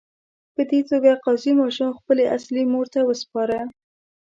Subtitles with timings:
[0.55, 3.59] په دې توګه قاضي ماشوم خپلې اصلي مور ته وسپاره.